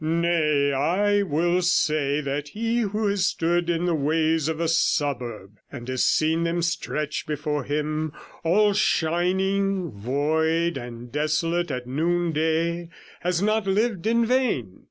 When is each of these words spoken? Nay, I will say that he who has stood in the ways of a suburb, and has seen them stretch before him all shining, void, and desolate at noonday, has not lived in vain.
Nay, 0.03 0.73
I 0.73 1.21
will 1.21 1.61
say 1.61 2.21
that 2.21 2.47
he 2.47 2.79
who 2.79 3.05
has 3.05 3.27
stood 3.27 3.69
in 3.69 3.85
the 3.85 3.93
ways 3.93 4.47
of 4.47 4.59
a 4.59 4.67
suburb, 4.67 5.59
and 5.71 5.87
has 5.89 6.03
seen 6.03 6.43
them 6.43 6.63
stretch 6.63 7.27
before 7.27 7.65
him 7.65 8.11
all 8.43 8.73
shining, 8.73 9.91
void, 9.91 10.75
and 10.75 11.11
desolate 11.11 11.69
at 11.69 11.85
noonday, 11.85 12.89
has 13.19 13.43
not 13.43 13.67
lived 13.67 14.07
in 14.07 14.25
vain. 14.25 14.79